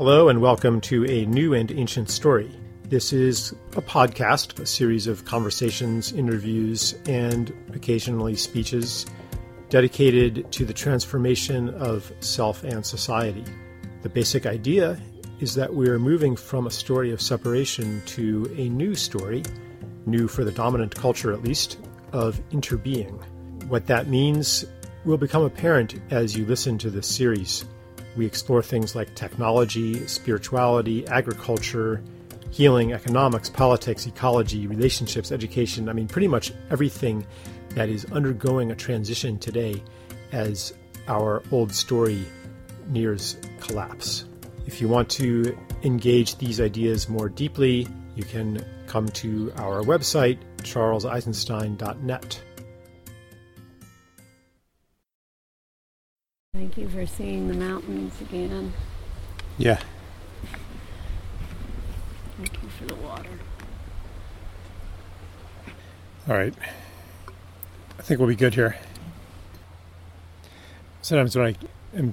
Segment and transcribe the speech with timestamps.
[0.00, 2.50] Hello, and welcome to a new and ancient story.
[2.84, 9.04] This is a podcast, a series of conversations, interviews, and occasionally speeches
[9.68, 13.44] dedicated to the transformation of self and society.
[14.00, 14.98] The basic idea
[15.38, 19.42] is that we are moving from a story of separation to a new story,
[20.06, 21.78] new for the dominant culture at least,
[22.12, 23.22] of interbeing.
[23.66, 24.64] What that means
[25.04, 27.66] will become apparent as you listen to this series.
[28.16, 32.02] We explore things like technology, spirituality, agriculture,
[32.50, 35.88] healing, economics, politics, ecology, relationships, education.
[35.88, 37.26] I mean, pretty much everything
[37.70, 39.82] that is undergoing a transition today
[40.32, 40.72] as
[41.08, 42.24] our old story
[42.88, 44.24] nears collapse.
[44.66, 50.38] If you want to engage these ideas more deeply, you can come to our website,
[50.58, 52.42] charleseisenstein.net.
[56.60, 58.74] Thank you for seeing the mountains again.
[59.56, 59.80] Yeah.
[62.36, 63.30] Thank you for the water.
[66.28, 66.52] All right.
[67.98, 68.76] I think we'll be good here.
[71.00, 72.12] Sometimes when I am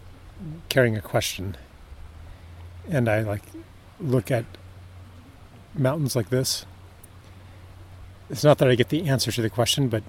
[0.69, 1.57] carrying a question
[2.87, 3.43] and I like
[3.99, 4.45] look at
[5.75, 6.65] mountains like this,
[8.29, 10.03] it's not that I get the answer to the question, but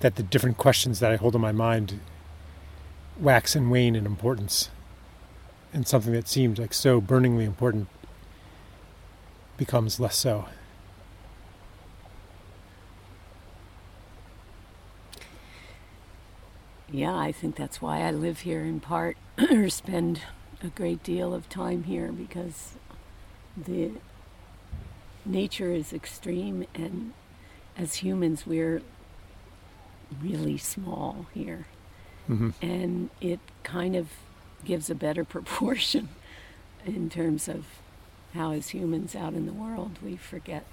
[0.00, 2.00] that the different questions that I hold in my mind
[3.18, 4.70] wax and wane in importance.
[5.72, 7.88] And something that seemed like so burningly important
[9.56, 10.46] becomes less so.
[16.90, 19.16] Yeah, I think that's why I live here in part,
[19.50, 20.20] or spend
[20.62, 22.74] a great deal of time here because
[23.56, 23.92] the
[25.24, 27.14] nature is extreme, and
[27.78, 28.82] as humans, we're
[30.20, 31.66] really small here.
[32.32, 32.50] Mm-hmm.
[32.62, 34.08] And it kind of
[34.64, 36.08] gives a better proportion
[36.84, 37.66] in terms of
[38.34, 40.64] how, as humans out in the world, we forget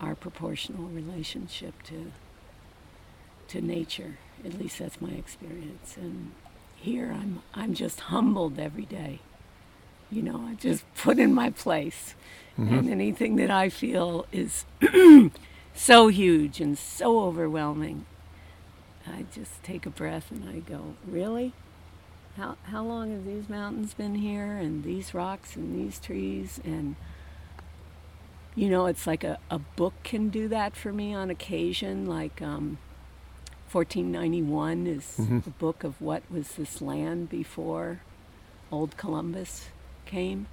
[0.00, 2.12] our proportional relationship to
[3.48, 4.16] to nature.
[4.44, 5.96] At least that's my experience.
[5.96, 6.32] And
[6.76, 9.20] here, I'm I'm just humbled every day.
[10.10, 12.14] You know, I just put in my place,
[12.58, 12.74] mm-hmm.
[12.74, 14.64] and anything that I feel is
[15.74, 18.06] so huge and so overwhelming,
[19.10, 21.52] I just take a breath and I go, really?
[22.36, 26.60] How, how long have these mountains been here and these rocks and these trees?
[26.64, 26.96] And,
[28.54, 32.06] you know, it's like a, a book can do that for me on occasion.
[32.06, 32.78] Like um,
[33.70, 35.40] 1491 is mm-hmm.
[35.40, 38.00] the book of what was this land before
[38.72, 39.68] old Columbus
[40.06, 40.46] came,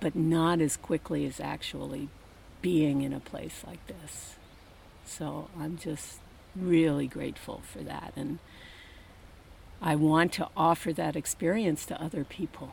[0.00, 2.08] but not as quickly as actually
[2.62, 4.36] being in a place like this.
[5.04, 6.18] So I'm just
[6.58, 8.12] really grateful for that.
[8.16, 8.38] And
[9.80, 12.72] I want to offer that experience to other people.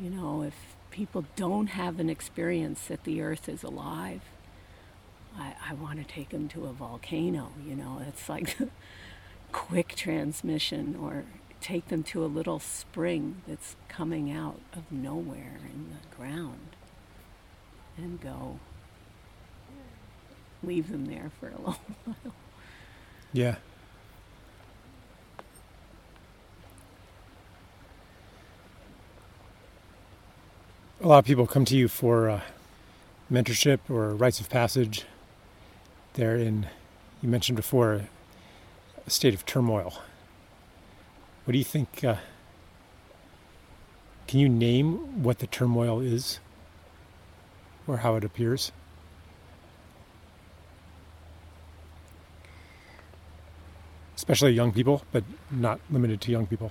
[0.00, 0.54] You know, if
[0.90, 4.22] people don't have an experience that the earth is alive,
[5.38, 7.52] I, I want to take them to a volcano.
[7.66, 8.56] You know, it's like
[9.52, 11.24] quick transmission, or
[11.60, 16.76] take them to a little spring that's coming out of nowhere in the ground
[17.96, 18.58] and go
[20.62, 22.34] leave them there for a little while.
[23.32, 23.56] Yeah.
[31.02, 32.40] A lot of people come to you for uh,
[33.32, 35.04] mentorship or rites of passage.
[36.14, 36.66] They're in,
[37.22, 38.02] you mentioned before,
[39.06, 39.94] a state of turmoil.
[41.44, 42.04] What do you think?
[42.04, 42.16] Uh,
[44.26, 46.38] can you name what the turmoil is
[47.86, 48.72] or how it appears?
[54.20, 56.70] Especially young people, but not limited to young people?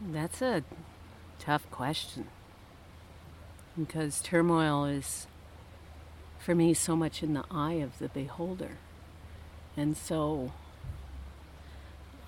[0.00, 0.64] That's a
[1.38, 2.26] tough question
[3.78, 5.28] because turmoil is,
[6.40, 8.78] for me, so much in the eye of the beholder.
[9.76, 10.50] And so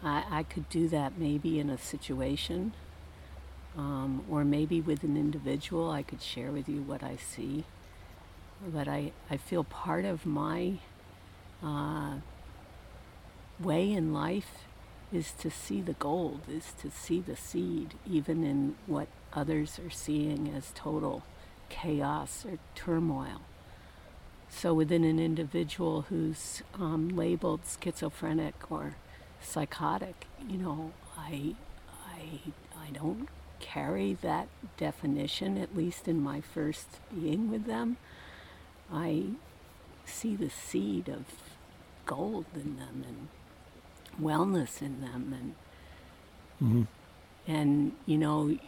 [0.00, 2.72] I, I could do that maybe in a situation
[3.76, 5.90] um, or maybe with an individual.
[5.90, 7.64] I could share with you what I see
[8.66, 10.74] but I, I feel part of my
[11.62, 12.16] uh,
[13.58, 14.64] way in life
[15.12, 19.90] is to see the gold, is to see the seed, even in what others are
[19.90, 21.22] seeing as total
[21.68, 23.42] chaos or turmoil.
[24.48, 28.96] So, within an individual who's um, labeled schizophrenic or
[29.40, 31.54] psychotic, you know, I,
[32.04, 32.40] I,
[32.76, 33.28] I don't
[33.60, 37.96] carry that definition, at least in my first being with them.
[38.92, 39.24] I
[40.04, 41.24] see the seed of
[42.06, 43.28] gold in them and
[44.20, 45.54] wellness in them and
[46.62, 46.82] Mm-hmm.
[47.46, 48.58] And, you know,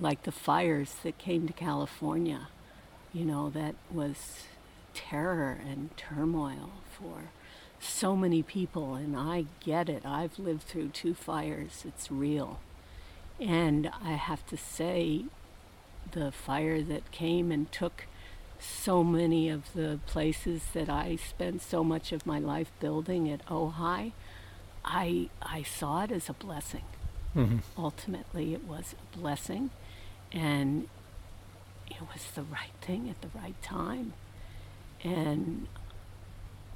[0.00, 2.48] like the fires that came to California,
[3.12, 4.44] you know, that was
[4.94, 7.30] terror and turmoil for
[7.78, 8.94] so many people.
[8.94, 10.04] And I get it.
[10.04, 12.60] I've lived through two fires, it's real.
[13.38, 15.24] And I have to say,
[16.10, 18.06] the fire that came and took
[18.62, 23.44] so many of the places that I spent so much of my life building at
[23.46, 24.12] Ojai,
[24.84, 26.84] I, I saw it as a blessing.
[27.36, 27.58] Mm-hmm.
[27.78, 29.70] Ultimately, it was a blessing,
[30.32, 30.88] and
[31.88, 34.12] it was the right thing at the right time.
[35.02, 35.68] And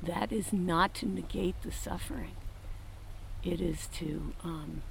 [0.03, 2.37] that is not to negate the suffering,
[3.43, 4.83] it is to, um,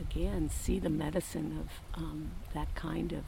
[0.00, 3.24] again, see the medicine of um, that kind of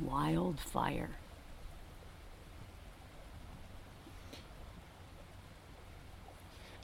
[0.00, 1.10] wildfire.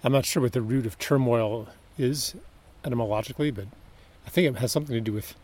[0.03, 1.69] I'm not sure what the root of turmoil
[1.99, 2.35] is
[2.85, 3.67] etymologically, but
[4.27, 5.35] I think it has something to do with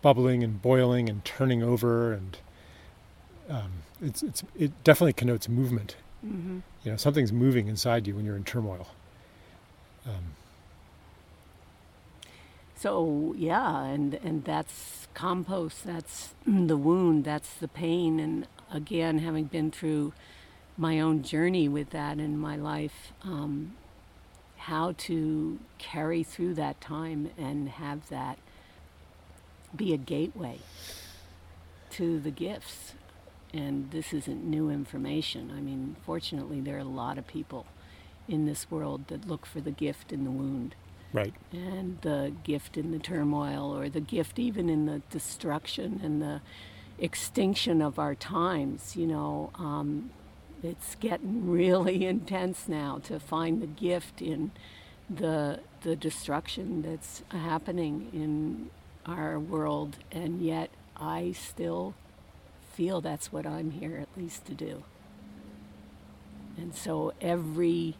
[0.00, 2.38] bubbling and boiling and turning over, and
[3.50, 5.96] um, it's, it's it definitely connotes movement.
[6.24, 6.60] Mm-hmm.
[6.84, 8.88] You know, something's moving inside you when you're in turmoil.
[10.06, 10.36] Um,
[12.82, 15.84] So yeah, and and that's compost.
[15.84, 17.24] That's the wound.
[17.24, 18.18] That's the pain.
[18.18, 20.14] And again, having been through
[20.76, 23.74] my own journey with that in my life, um,
[24.56, 28.40] how to carry through that time and have that
[29.76, 30.58] be a gateway
[31.90, 32.94] to the gifts.
[33.54, 35.52] And this isn't new information.
[35.56, 37.64] I mean, fortunately, there are a lot of people
[38.26, 40.74] in this world that look for the gift in the wound
[41.12, 41.34] right.
[41.52, 46.40] and the gift in the turmoil or the gift even in the destruction and the
[46.98, 50.10] extinction of our times you know um,
[50.62, 54.50] it's getting really intense now to find the gift in
[55.10, 58.70] the the destruction that's happening in
[59.04, 61.94] our world and yet I still
[62.72, 64.84] feel that's what I'm here at least to do
[66.56, 67.96] and so every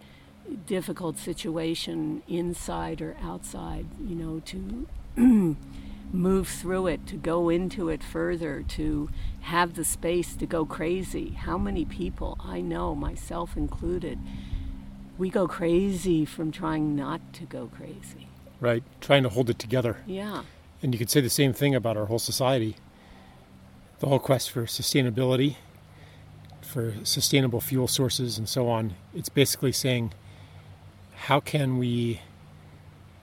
[0.66, 4.86] difficult situation inside or outside, you know, to
[6.12, 9.08] move through it, to go into it further, to
[9.42, 11.30] have the space to go crazy.
[11.30, 14.18] How many people I know, myself included,
[15.18, 18.28] we go crazy from trying not to go crazy.
[18.60, 18.82] Right.
[19.00, 19.98] Trying to hold it together.
[20.06, 20.42] Yeah.
[20.82, 22.76] And you could say the same thing about our whole society.
[24.00, 25.56] The whole quest for sustainability,
[26.60, 28.94] for sustainable fuel sources, and so on.
[29.14, 30.12] It's basically saying,
[31.26, 32.20] how can we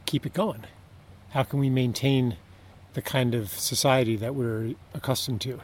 [0.06, 0.63] keep it going?
[1.31, 2.38] How can we maintain
[2.94, 5.60] the kind of society that we're accustomed to?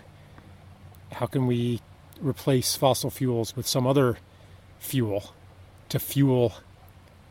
[1.14, 1.80] How can we
[2.20, 4.18] replace fossil fuels with some other
[4.80, 5.34] fuel
[5.88, 6.56] to fuel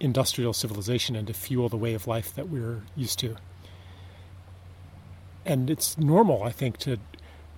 [0.01, 3.37] industrial civilization and to fuel the way of life that we're used to?
[5.45, 6.99] And it's normal, I think, to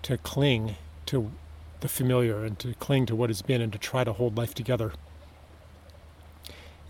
[0.02, 0.75] to cling
[1.06, 1.31] to
[1.78, 4.52] the familiar and to cling to what has been and to try to hold life
[4.52, 4.92] together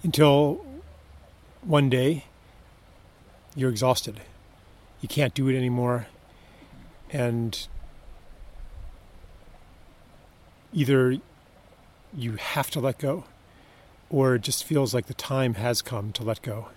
[0.07, 0.65] until
[1.63, 2.25] one day
[3.57, 4.21] you're exhausted.
[5.01, 6.07] You can't do it anymore.
[7.11, 7.67] And
[10.73, 11.17] either
[12.15, 13.25] you have to let go
[14.09, 16.69] or it just feels like the time has come to let go.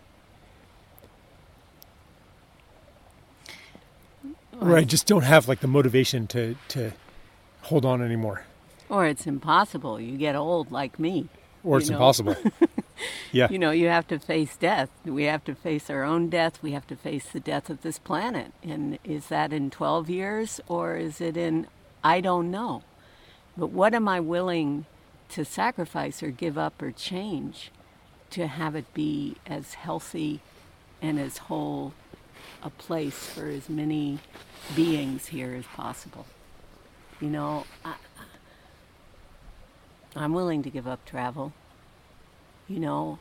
[4.59, 6.93] Or I just don't have like the motivation to, to
[7.61, 8.45] hold on anymore.
[8.89, 10.01] Or it's impossible.
[10.01, 11.29] You get old like me.
[11.63, 11.97] Or it's know?
[11.97, 12.35] impossible.
[13.31, 13.47] yeah.
[13.49, 14.89] You know, you have to face death.
[15.05, 16.61] We have to face our own death.
[16.61, 18.53] We have to face the death of this planet.
[18.63, 21.67] And is that in 12 years or is it in,
[22.03, 22.83] I don't know.
[23.57, 24.85] But what am I willing
[25.29, 27.71] to sacrifice or give up or change
[28.31, 30.41] to have it be as healthy
[31.01, 31.93] and as whole
[32.61, 34.19] a place for as many
[34.75, 36.25] beings here as possible?
[37.19, 37.95] You know, I,
[40.15, 41.53] I'm willing to give up travel.
[42.69, 43.19] You know,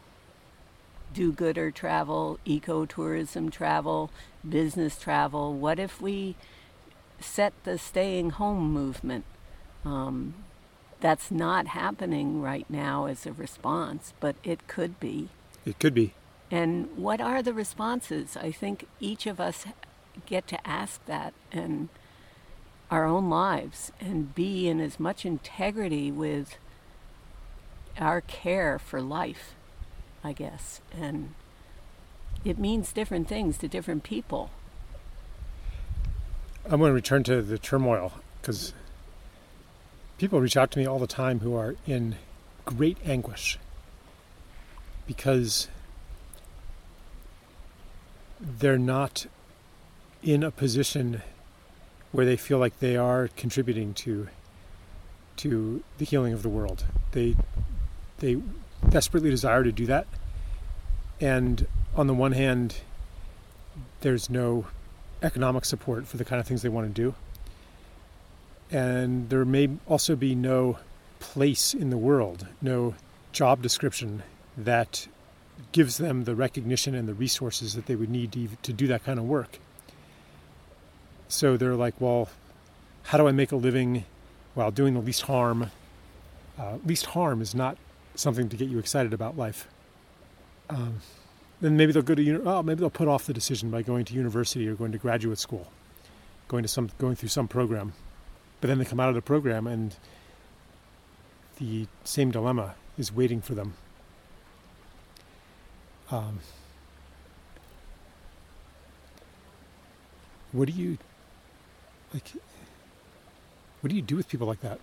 [1.12, 4.10] do gooder travel, ecotourism travel,
[4.48, 5.54] business travel.
[5.54, 6.36] What if we
[7.18, 9.24] set the staying home movement?
[9.84, 10.34] Um,
[11.00, 15.30] that's not happening right now as a response, but it could be.
[15.64, 16.14] It could be.
[16.50, 18.36] And what are the responses?
[18.36, 19.66] I think each of us
[20.26, 21.88] get to ask that in
[22.90, 26.56] our own lives and be in as much integrity with
[27.98, 29.54] our care for life,
[30.24, 30.80] I guess.
[30.96, 31.34] And
[32.44, 34.50] it means different things to different people.
[36.64, 38.72] I'm going to return to the turmoil because
[40.18, 42.16] people reach out to me all the time who are in
[42.64, 43.58] great anguish.
[45.06, 45.68] because
[48.40, 49.26] they're not
[50.22, 51.22] in a position
[52.12, 54.28] where they feel like they are contributing to
[55.36, 56.84] to the healing of the world.
[57.12, 57.36] They
[58.18, 58.40] they
[58.88, 60.06] desperately desire to do that.
[61.20, 62.76] And on the one hand,
[64.00, 64.66] there's no
[65.22, 67.14] economic support for the kind of things they want to do.
[68.70, 70.78] And there may also be no
[71.20, 72.94] place in the world, no
[73.32, 74.22] job description
[74.56, 75.08] that
[75.72, 79.04] gives them the recognition and the resources that they would need to, to do that
[79.04, 79.58] kind of work.
[81.28, 82.28] So they're like, well,
[83.04, 84.04] how do I make a living
[84.54, 85.70] while doing the least harm?
[86.58, 87.76] Uh, least harm is not
[88.18, 89.68] something to get you excited about life.
[90.68, 91.00] Um,
[91.60, 94.04] then maybe they'll go to uni- oh, maybe they'll put off the decision by going
[94.06, 95.68] to university or going to graduate school,
[96.48, 97.92] going to some going through some program,
[98.60, 99.96] but then they come out of the program and
[101.58, 103.74] the same dilemma is waiting for them.
[106.10, 106.40] Um,
[110.52, 110.98] what do you
[112.14, 112.32] like?
[113.80, 114.80] What do you do with people like that?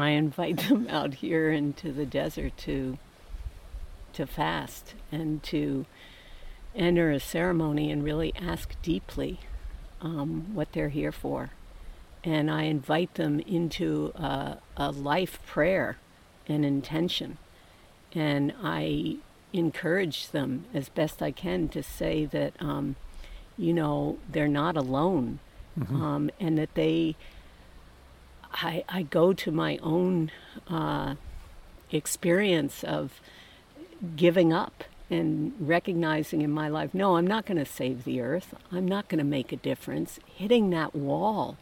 [0.00, 2.98] I invite them out here into the desert to
[4.14, 5.86] to fast and to
[6.74, 9.40] enter a ceremony and really ask deeply
[10.02, 11.50] um, what they're here for.
[12.24, 15.96] And I invite them into a, a life prayer
[16.46, 17.38] and intention.
[18.12, 19.16] And I
[19.52, 22.96] encourage them as best I can to say that, um,
[23.56, 25.40] you know, they're not alone
[25.78, 26.02] mm-hmm.
[26.02, 27.16] um, and that they
[28.52, 30.30] I, I go to my own
[30.68, 31.14] uh,
[31.90, 33.20] experience of
[34.16, 38.54] giving up and recognizing in my life, no, I'm not going to save the earth.
[38.70, 40.18] I'm not going to make a difference.
[40.26, 41.58] Hitting that wall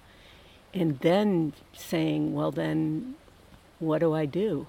[0.73, 3.17] and then saying, well, then
[3.79, 4.69] what do I do?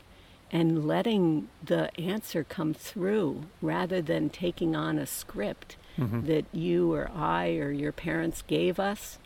[0.52, 6.26] And letting the answer come through rather than taking on a script mm-hmm.
[6.26, 9.18] that you or I or your parents gave us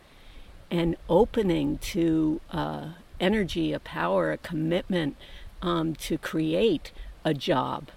[0.70, 2.88] and opening to uh,
[3.20, 5.16] energy, a power, a commitment
[5.62, 6.92] um, to create
[7.24, 7.88] a job.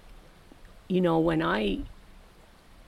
[0.88, 1.80] You know, when I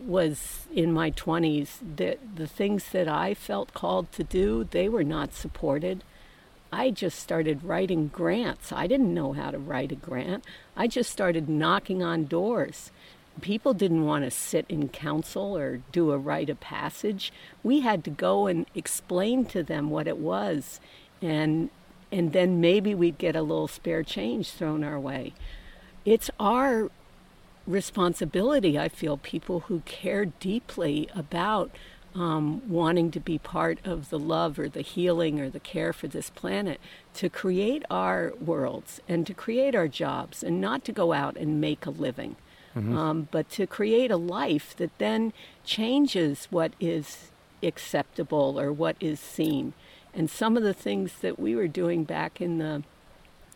[0.00, 5.04] was in my 20s, the, the things that I felt called to do, they were
[5.04, 6.02] not supported.
[6.72, 8.72] I just started writing grants.
[8.72, 10.44] I didn't know how to write a grant.
[10.76, 12.90] I just started knocking on doors
[13.40, 17.32] people didn't want to sit in council or do a rite of passage.
[17.62, 20.80] We had to go and explain to them what it was,
[21.20, 21.70] and
[22.10, 25.32] and then maybe we'd get a little spare change thrown our way.
[26.04, 26.90] It's our
[27.66, 31.70] responsibility, I feel, people who care deeply about
[32.14, 36.06] um, wanting to be part of the love or the healing or the care for
[36.06, 36.78] this planet,
[37.14, 41.60] to create our worlds and to create our jobs and not to go out and
[41.60, 42.36] make a living
[42.76, 42.96] mm-hmm.
[42.96, 45.32] um, but to create a life that then
[45.64, 47.30] changes what is
[47.62, 49.72] acceptable or what is seen.
[50.14, 52.82] And some of the things that we were doing back in the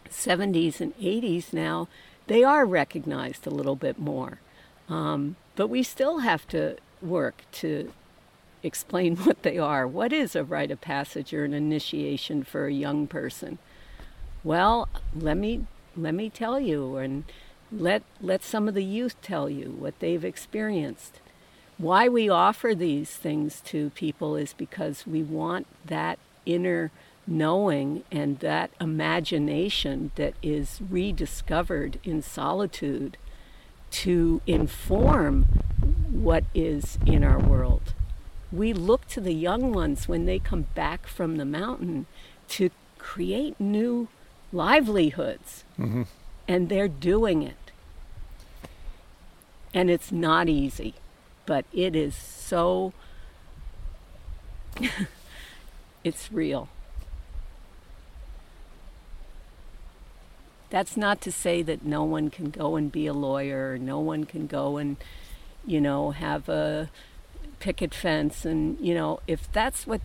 [0.09, 1.89] 70s and 80s now,
[2.27, 4.41] they are recognized a little bit more.
[4.89, 7.93] Um, but we still have to work to
[8.63, 9.87] explain what they are.
[9.87, 13.59] What is a rite of passage or an initiation for a young person?
[14.45, 17.25] Well, let me let me tell you, and
[17.73, 21.21] let, let some of the youth tell you what they've experienced.
[21.79, 26.91] Why we offer these things to people is because we want that inner
[27.27, 33.17] knowing and that imagination that is rediscovered in solitude
[33.91, 35.45] to inform
[36.11, 37.95] what is in our world.
[38.53, 42.07] We look to the young ones when they come back from the mountain
[42.49, 44.09] to create new
[44.53, 45.65] livelihoods.
[45.79, 46.03] Mm-hmm
[46.49, 47.57] and they're doing it.
[49.75, 50.95] And it's not easy,
[51.45, 52.93] but it is so,
[56.05, 56.69] it's real.
[60.71, 64.25] That's not to say that no one can go and be a lawyer, no one
[64.25, 64.97] can go and,
[65.65, 66.91] you know, have a
[67.61, 68.45] picket fence.
[68.45, 70.01] And, you know, if that's what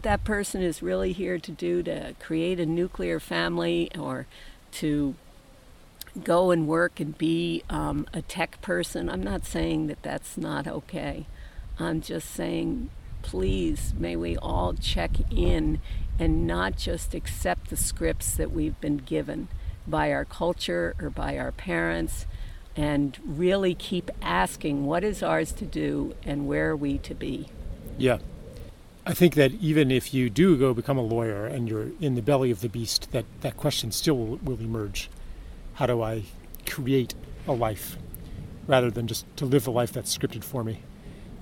[0.00, 4.26] that person is really here to do to create a nuclear family or
[4.72, 5.14] to
[6.24, 9.08] go and work and be um, a tech person.
[9.08, 11.26] I'm not saying that that's not okay.
[11.78, 12.90] I'm just saying,
[13.22, 15.80] please, may we all check in
[16.18, 19.48] and not just accept the scripts that we've been given
[19.86, 22.26] by our culture or by our parents
[22.76, 27.48] and really keep asking what is ours to do and where are we to be.
[27.98, 28.18] Yeah.
[29.06, 32.22] I think that even if you do go become a lawyer and you're in the
[32.22, 35.08] belly of the beast, that, that question still will, will emerge
[35.80, 36.22] how do I
[36.66, 37.14] create
[37.48, 37.96] a life
[38.66, 40.80] rather than just to live the life that's scripted for me.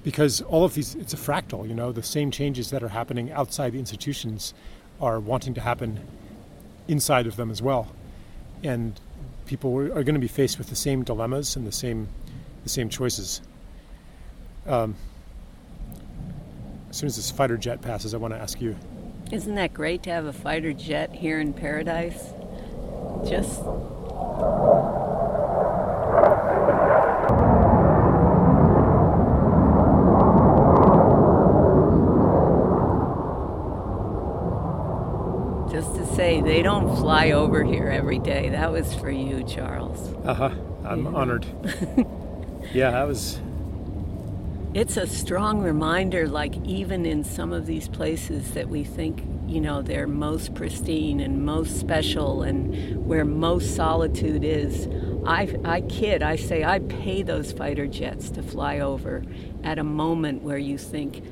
[0.05, 3.33] Because all of these, it's a fractal, you know, the same changes that are happening
[3.33, 4.55] outside the institutions
[5.01, 6.07] are wanting to happen
[6.87, 7.89] inside of them as well.
[8.63, 9.01] And
[9.47, 12.07] people are going to be faced with the same dilemmas and the same,
[12.63, 13.43] the same choices.
[14.69, 14.95] Um,
[16.91, 18.77] as soon as this fighter jet passes, I want to ask you.
[19.33, 22.33] Isn't that great to have a fighter jet here in paradise?
[23.29, 23.61] Just
[35.71, 38.49] just to say they don't fly over here every day.
[38.49, 40.13] That was for you, Charles.
[40.25, 40.51] Uh huh.
[40.85, 41.11] I'm yeah.
[41.13, 41.47] honored.
[42.73, 43.41] yeah, that was.
[44.75, 49.61] It's a strong reminder, like, even in some of these places that we think, you
[49.63, 54.89] know, they're most pristine and most special and where most solitude is.
[55.27, 59.25] I, I kid, I say I pay those fighter jets to fly over
[59.65, 61.23] at a moment where you think,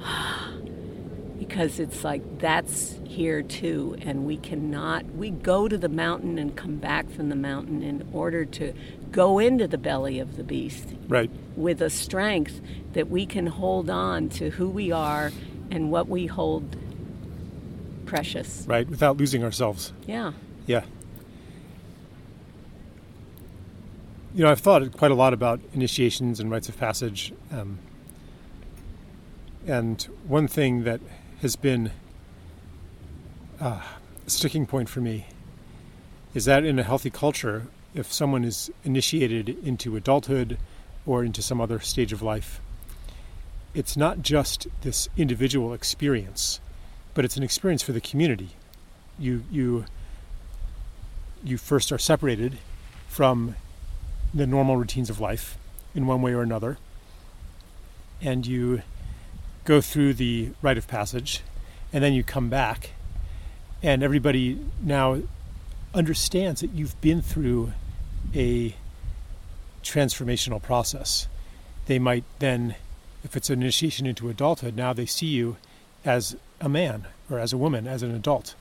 [1.38, 6.56] because it's like that's here too, and we cannot, we go to the mountain and
[6.56, 8.72] come back from the mountain in order to
[9.10, 10.94] go into the belly of the beast.
[11.06, 11.30] Right.
[11.54, 12.60] With a strength
[12.94, 15.32] that we can hold on to who we are
[15.70, 16.76] and what we hold
[18.08, 18.64] precious.
[18.66, 19.92] Right, without losing ourselves.
[20.06, 20.32] Yeah.
[20.66, 20.84] Yeah.
[24.38, 27.32] you know, I've thought quite a lot about initiations and rites of passage.
[27.50, 27.80] Um,
[29.66, 31.00] and one thing that
[31.42, 31.90] has been
[33.60, 33.82] uh,
[34.26, 35.26] a sticking point for me
[36.34, 40.56] is that in a healthy culture, if someone is initiated into adulthood
[41.04, 42.60] or into some other stage of life,
[43.74, 46.60] it's not just this individual experience,
[47.18, 48.50] but it's an experience for the community.
[49.18, 49.86] You you
[51.42, 52.58] you first are separated
[53.08, 53.56] from
[54.32, 55.58] the normal routines of life
[55.96, 56.78] in one way or another,
[58.22, 58.82] and you
[59.64, 61.42] go through the rite of passage,
[61.92, 62.90] and then you come back,
[63.82, 65.20] and everybody now
[65.92, 67.72] understands that you've been through
[68.32, 68.76] a
[69.82, 71.26] transformational process.
[71.86, 72.76] They might then,
[73.24, 75.56] if it's an initiation into adulthood, now they see you
[76.04, 78.54] as a man or as a woman, as an adult.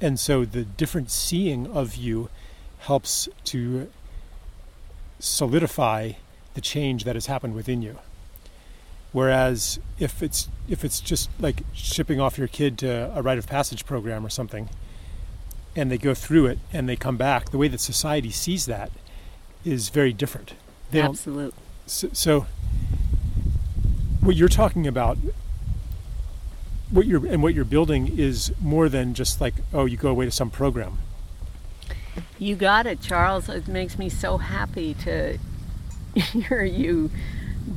[0.00, 2.28] And so the different seeing of you
[2.80, 3.90] helps to
[5.18, 6.12] solidify
[6.54, 7.98] the change that has happened within you.
[9.12, 13.46] Whereas if it's if it's just like shipping off your kid to a rite of
[13.46, 14.68] passage program or something,
[15.74, 18.92] and they go through it and they come back, the way that society sees that
[19.64, 20.54] is very different.
[20.90, 21.54] They Absolute.
[21.86, 22.46] So, so,
[24.20, 25.18] what you're talking about,
[26.90, 30.24] what you're and what you're building is more than just like oh you go away
[30.24, 30.98] to some program.
[32.38, 33.48] You got it, Charles.
[33.48, 35.38] It makes me so happy to
[36.14, 37.10] hear you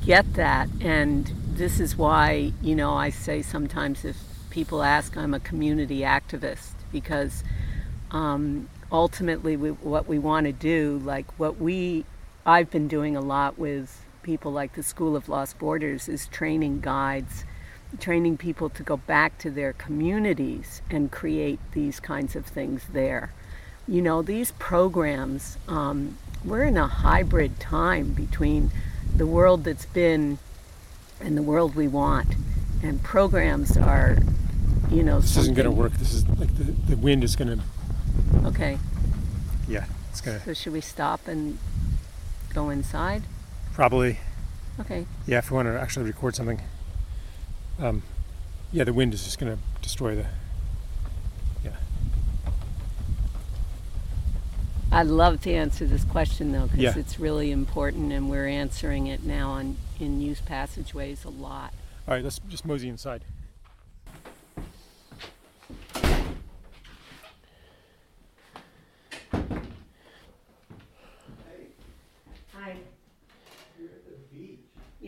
[0.05, 0.69] get that.
[0.81, 4.17] And this is why, you know, I say sometimes if
[4.49, 7.43] people ask, I'm a community activist because
[8.11, 12.05] um, ultimately we, what we want to do, like what we,
[12.45, 16.81] I've been doing a lot with people like the School of Lost Borders, is training
[16.81, 17.43] guides,
[17.99, 23.31] training people to go back to their communities and create these kinds of things there
[23.87, 28.71] you know, these programs, um, we're in a hybrid time between
[29.15, 30.39] the world that's been
[31.19, 32.35] and the world we want.
[32.81, 34.17] And programs are,
[34.89, 35.53] you know, this something.
[35.53, 35.93] isn't going to work.
[35.93, 38.47] This is like the, the wind is going to.
[38.47, 38.77] Okay.
[39.67, 40.45] Yeah, it's going to.
[40.45, 41.57] So should we stop and
[42.53, 43.23] go inside?
[43.73, 44.19] Probably.
[44.79, 45.05] Okay.
[45.27, 46.59] Yeah, if we want to actually record something.
[47.79, 48.03] Um,
[48.71, 50.25] yeah, the wind is just going to destroy the
[51.63, 51.71] Yeah.
[54.91, 56.93] I'd love to answer this question though, because yeah.
[56.97, 61.73] it's really important, and we're answering it now on in Youth Passageways a lot.
[62.07, 63.23] All right, let's just mosey inside.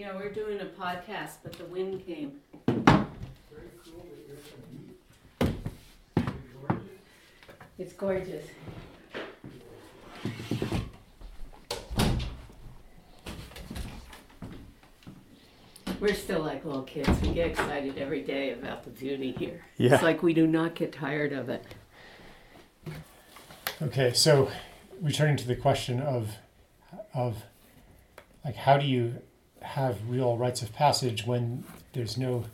[0.06, 2.34] Yeah, we're doing a podcast, but the wind came.
[2.68, 2.84] Very
[3.84, 4.38] cool that you're
[5.48, 6.86] beach.
[7.80, 8.46] It's gorgeous.
[16.00, 17.10] We're still like little kids.
[17.22, 19.66] We get excited every day about the beauty here.
[19.78, 19.96] Yeah.
[19.96, 21.66] It's like we do not get tired of it.
[23.82, 24.52] Okay, so
[25.02, 26.36] returning to the question of
[27.16, 27.46] of
[28.44, 29.16] like how do you
[29.66, 32.46] have real rites of passage when there's no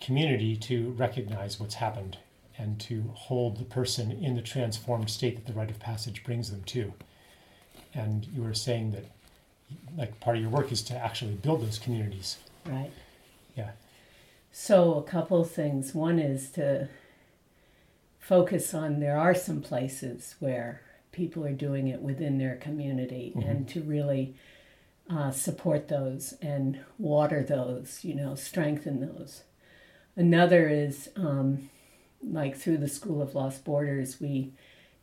[0.00, 2.18] community to recognize what's happened
[2.56, 6.50] and to hold the person in the transformed state that the rite of passage brings
[6.50, 6.92] them to.
[7.94, 9.04] And you were saying that
[9.96, 12.38] like part of your work is to actually build those communities.
[12.66, 12.90] Right.
[13.56, 13.70] Yeah.
[14.52, 15.94] So a couple of things.
[15.94, 16.88] One is to
[18.18, 23.48] focus on there are some places where people are doing it within their community Mhm.
[23.50, 24.34] and to really
[25.10, 29.42] uh, support those and water those, you know, strengthen those.
[30.16, 31.70] Another is um,
[32.22, 34.52] like through the School of Lost Borders, we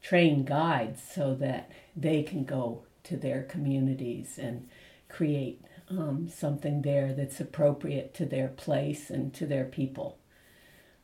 [0.02, 4.70] train guides so that they can go to their communities and
[5.10, 10.18] create um, something there that's appropriate to their place and to their people.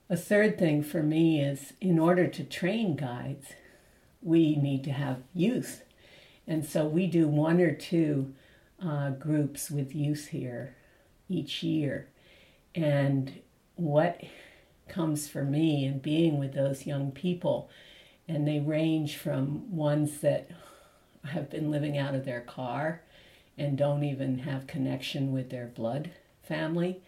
[0.09, 3.53] A third thing for me is in order to train guides,
[4.21, 5.83] we need to have youth.
[6.45, 8.33] And so we do one or two
[8.83, 10.75] uh, groups with youth here
[11.29, 12.07] each year.
[12.75, 13.39] And
[13.75, 14.21] what
[14.87, 17.69] comes for me in being with those young people,
[18.27, 20.49] and they range from ones that
[21.25, 23.01] have been living out of their car
[23.57, 27.01] and don't even have connection with their blood family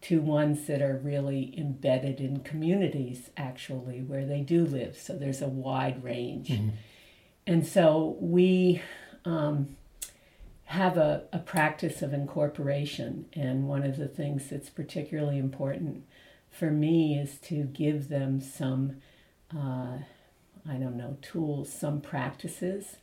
[0.00, 5.42] to ones that are really embedded in communities actually where they do live so there's
[5.42, 6.70] a wide range Mhm.
[7.46, 8.80] and so we
[9.24, 9.76] um,
[10.70, 16.04] have a, a practice of incorporation and one of the things that's particularly important
[16.48, 18.96] for me is to give them some
[19.52, 19.98] uh,
[20.68, 22.96] i don't know tools some practices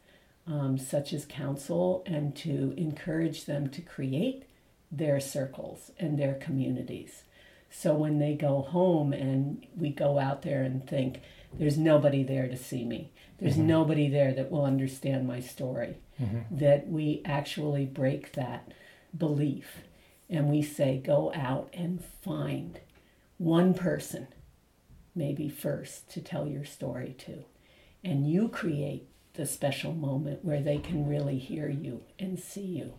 [0.48, 4.44] um, such as council and to encourage them to create
[4.90, 7.24] their circles and their communities.
[7.70, 11.20] So when they go home and we go out there and think,
[11.54, 13.66] there's nobody there to see me, there's Mhm.
[13.66, 16.46] nobody there that will understand my story, Mhm.
[16.52, 18.74] that we actually break that
[19.18, 19.84] belief
[20.30, 22.80] and we say, go out and find
[23.38, 24.28] one person,
[25.16, 27.46] maybe first, to tell your story to.
[28.04, 32.94] And you create the special moment where they can really hear you and see you.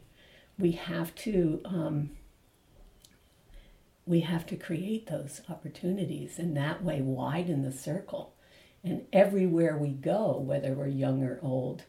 [0.59, 2.11] We have to um,
[4.07, 8.35] we have to create those opportunities and that way widen the circle.
[8.83, 11.83] And everywhere we go, whether we're young or old,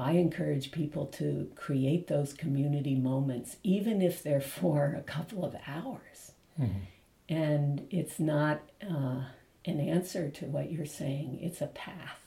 [0.00, 5.54] I encourage people to create those community moments, even if they're for a couple of
[5.66, 6.32] hours.
[6.58, 6.80] Mhm.
[7.28, 9.22] And it's not uh,
[9.64, 12.18] an answer to what you're saying, it's a path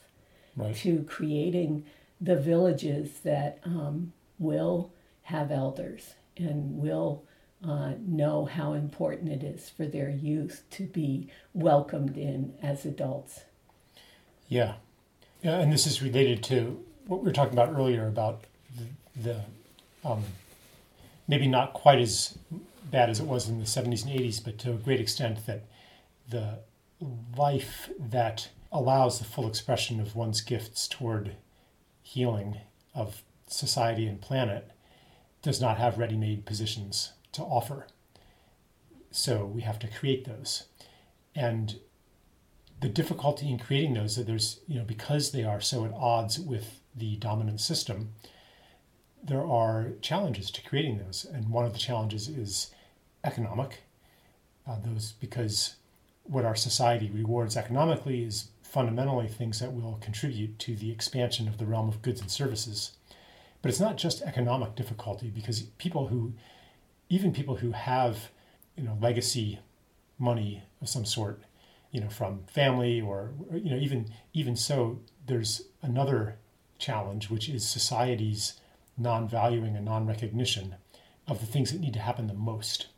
[0.56, 0.74] Right.
[0.76, 1.84] to creating
[2.20, 7.24] the villages that um, will have elders and will
[7.66, 13.40] uh, know how important it is for their youth to be welcomed in as adults.
[14.48, 14.74] Yeah.
[15.42, 18.44] Yeah, and this is related to what we were talking about earlier about
[18.76, 19.40] the, the
[20.08, 20.22] um,
[21.28, 22.36] maybe not quite as
[22.90, 25.64] bad as it was in the 70s and 80s, but to a great extent that
[26.28, 26.58] the
[27.36, 31.36] life that allows the full expression of one's gifts toward
[32.02, 32.58] healing
[32.94, 34.70] of society and planet
[35.42, 37.86] does not have ready made positions to offer.
[39.10, 40.64] So we have to create those.
[41.34, 41.78] And
[42.80, 46.38] the difficulty in creating those that there's you know because they are so at odds
[46.38, 48.12] with the dominant system
[49.26, 51.24] there are challenges to creating those.
[51.24, 52.70] And one of the challenges is
[53.24, 53.82] economic.
[54.66, 55.76] Uh, those because
[56.24, 61.58] what our society rewards economically is fundamentally things that will contribute to the expansion of
[61.58, 62.92] the realm of goods and services.
[63.62, 66.32] But it's not just economic difficulty because people who
[67.08, 68.30] even people who have
[68.76, 69.60] you know legacy
[70.18, 71.42] money of some sort
[71.90, 76.36] you know from family or you know even even so there's another
[76.84, 78.60] challenge which is society's
[78.96, 80.74] non-valuing and non-recognition
[81.26, 82.88] of the things that need to happen the most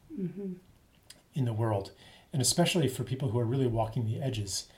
[1.35, 1.92] in the world
[2.33, 4.68] and especially for people who are really walking the edges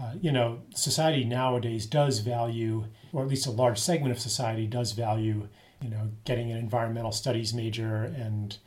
[0.00, 4.66] uh, you know society nowadays does value or at least a large segment of society
[4.66, 5.48] does value
[5.80, 8.58] you know getting an environmental studies major and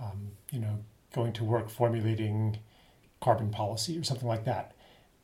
[0.00, 0.78] um, you know
[1.12, 2.58] going to work formulating
[3.20, 4.72] carbon policy or something like that.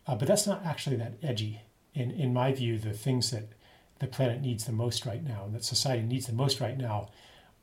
[0.06, 1.62] Uh, but that's not actually that edgy.
[1.94, 3.48] In, in my view, the things that
[3.98, 7.08] the planet needs the most right now and that society needs the most right now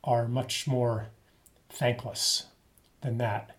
[0.04, 1.08] are much more
[1.70, 2.46] thankless
[3.02, 3.56] than that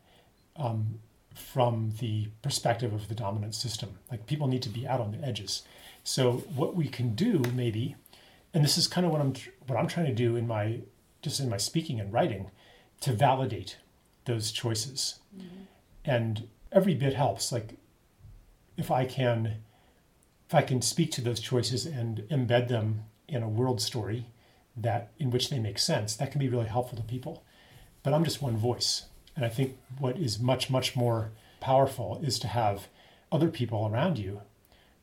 [0.57, 1.01] um,
[1.35, 3.99] from the perspective of the dominant system.
[4.11, 5.63] Like people need to be out on the edges.
[6.05, 7.97] So what we can do maybe,
[8.55, 9.35] and this is kind of what I'm
[9.67, 10.81] what I'm trying to do in my
[11.23, 12.51] just in my speaking and writing,
[13.01, 13.77] to validate
[14.25, 15.19] those choices.
[16.05, 17.51] And every bit helps.
[17.51, 17.75] Like
[18.77, 19.57] if I can
[20.49, 24.27] if I can speak to those choices and embed them in a world story
[24.77, 27.43] that in which they make sense, that can be really helpful to people.
[28.03, 29.07] But I'm just one voice.
[29.35, 31.31] And I think what is much, much more
[31.61, 32.89] powerful is to have
[33.33, 34.43] other people around you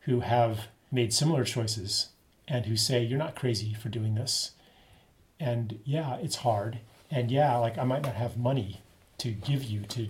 [0.02, 2.10] who have made similar choices
[2.48, 4.52] and who say, You're not crazy for doing this.
[5.40, 6.80] And yeah, it's hard.
[7.12, 8.82] And yeah, like I might not have money
[9.20, 10.10] to give you to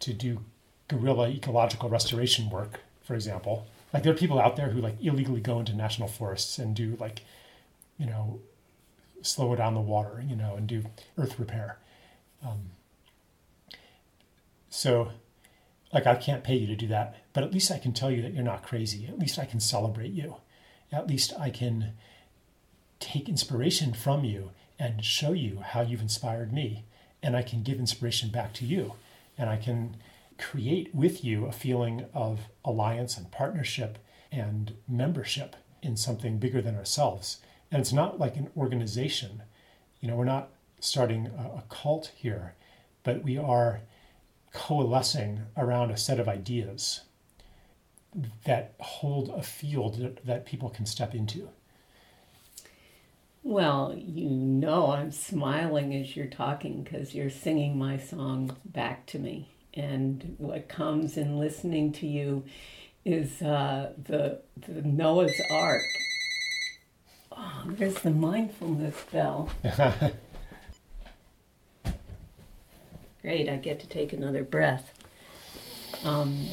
[0.00, 0.44] to do
[0.88, 3.66] guerrilla ecological restoration work, for example.
[3.92, 6.96] Like there are people out there who like illegally go into national forests and do
[6.98, 7.22] like,
[7.98, 8.40] you know,
[9.22, 10.84] slow down the water, you know, and do
[11.16, 11.78] earth repair.
[12.44, 12.70] Um,
[14.68, 15.10] so,
[15.92, 18.22] like, I can't pay you to do that, but at least I can tell you
[18.22, 19.06] that you're not crazy.
[19.06, 20.36] At least I can celebrate you.
[20.90, 21.92] At least I can
[22.98, 26.84] take inspiration from you and show you how you've inspired me.
[27.22, 28.94] And I can give inspiration back to you.
[29.38, 29.96] And I can
[30.42, 33.98] create with you a feeling of alliance and partnership
[34.30, 37.38] and membership in something bigger than ourselves.
[37.70, 39.42] And it's not like an organization.
[40.00, 40.50] You know, we're not
[40.80, 42.54] starting a, a cult here,
[43.02, 43.80] but we are
[44.52, 47.02] coalescing around a set of ideas
[48.44, 51.48] that hold a field that, that people can step into.
[53.42, 59.18] Well, you know, I'm smiling as you're talking because you're singing my song back to
[59.18, 59.51] me.
[59.74, 62.44] And what comes in listening to you
[63.04, 65.82] is uh, the, the Noah's Ark.
[67.32, 69.50] Oh, there's the mindfulness bell.
[73.22, 74.92] Great, I get to take another breath.
[76.04, 76.48] Um,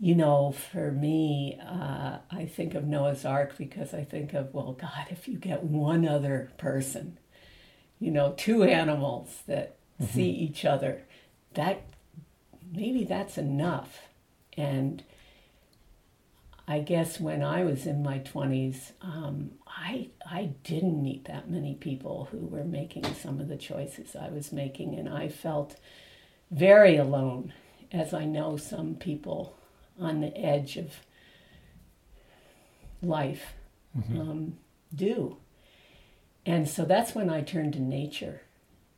[0.00, 4.72] you know, for me, uh, I think of Noah's Ark because I think of, well,
[4.72, 7.18] God, if you get one other person,
[8.00, 10.12] you know, two animals that mm-hmm.
[10.12, 11.02] see each other,
[11.54, 11.82] that
[12.72, 14.00] maybe that's enough.
[14.56, 15.04] And
[16.66, 21.74] I guess when I was in my 20s, um, I, I didn't meet that many
[21.74, 25.76] people who were making some of the choices I was making, and I felt
[26.50, 27.52] very alone,
[27.92, 29.56] as I know some people
[29.98, 30.94] on the edge of
[33.02, 33.54] life
[33.96, 34.20] mm-hmm.
[34.20, 34.58] um,
[34.94, 35.36] do.
[36.50, 38.40] And so that's when I turned to nature.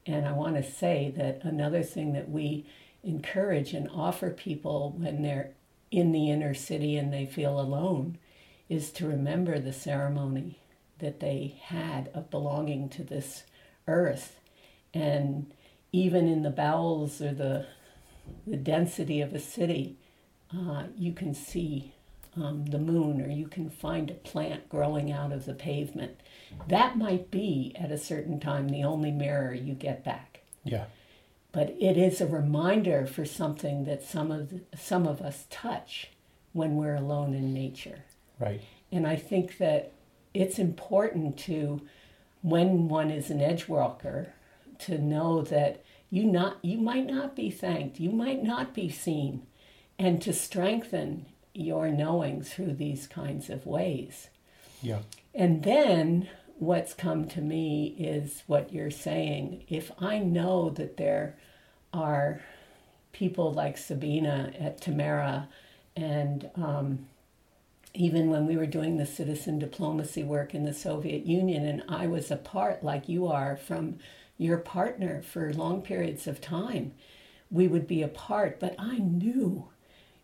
[0.07, 2.65] And I want to say that another thing that we
[3.05, 5.51] encourage and offer people when they're
[5.91, 8.17] in the inner city and they feel alone
[8.71, 10.61] is to remember the ceremony
[10.99, 13.43] that they had of belonging to this
[13.87, 14.41] earth.
[14.95, 15.53] And
[15.93, 17.67] even in the bowels or the,
[18.47, 19.99] the density of a city,
[20.57, 21.93] uh, you can see
[22.37, 26.21] um, the moon or you can find a plant growing out of the pavement.
[26.69, 30.41] That might be at a certain time the only mirror you get back.
[30.65, 30.85] Yeah.
[31.53, 36.11] But it is a reminder for something that some of the, some of us touch
[36.53, 38.05] when we're alone in nature.
[38.39, 38.63] Right.
[38.91, 39.93] And I think that
[40.33, 41.83] it's important to
[42.41, 44.33] when one is an edge walker
[44.81, 49.47] to know that you not you might not be thanked, you might not be seen,
[49.99, 54.29] and to strengthen your knowing through these kinds of ways.
[54.81, 55.01] Yeah.
[55.35, 59.65] And then what's come to me is what you're saying.
[59.69, 61.37] If I know that there
[61.93, 62.41] are
[63.13, 65.49] people like Sabina at Tamera,
[65.97, 67.07] and um,
[67.95, 72.07] even when we were doing the citizen diplomacy work in the Soviet Union, and I
[72.07, 73.99] was apart, like you are, from
[74.39, 76.93] your partner for long periods of time,
[77.51, 79.69] we would be apart, but I knew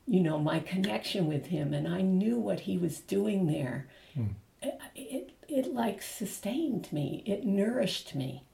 [0.08, 3.86] you know, my connection with him, and I knew what he was doing there.
[4.18, 4.30] Mm.
[4.62, 8.44] It, it, it like sustained me, it nourished me.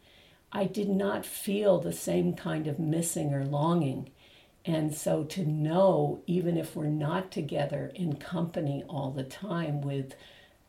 [0.51, 4.11] I did not feel the same kind of missing or longing.
[4.65, 10.15] And so to know, even if we're not together in company all the time with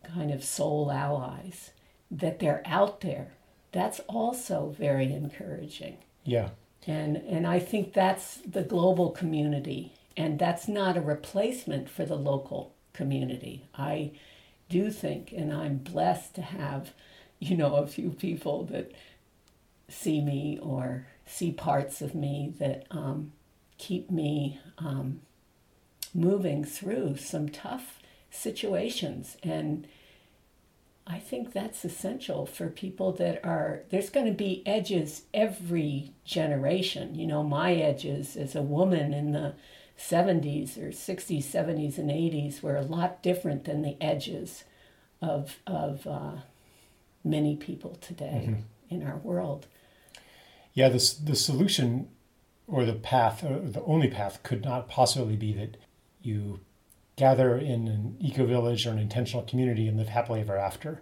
[0.03, 1.71] kind of soul allies,
[2.11, 3.33] that they're out there,
[3.71, 5.97] that's also very encouraging.
[6.23, 6.49] Yeah.
[6.85, 12.15] And, and I think that's the global community and that's not a replacement for the
[12.15, 13.67] local community.
[13.75, 14.11] I
[14.69, 16.93] do think, and I'm blessed to have,
[17.39, 18.91] you know, a few people that
[19.87, 23.31] see me or see parts of me that um,
[23.77, 25.21] keep me um,
[26.13, 27.99] moving through some tough
[28.31, 29.37] situations.
[29.43, 29.87] And
[31.05, 37.15] I think that's essential for people that are, there's going to be edges every generation.
[37.15, 39.53] You know, my edges as a woman in the
[39.97, 44.63] 70s or 60s, 70s, and 80s were a lot different than the edges
[45.21, 46.37] of, of uh,
[47.23, 48.61] many people today mm-hmm.
[48.95, 49.67] in our world.
[50.73, 52.09] Yeah, this, the solution
[52.67, 55.77] or the path, or the only path, could not possibly be that
[56.21, 56.59] you
[57.15, 61.01] gather in an eco village or an intentional community and live happily ever after.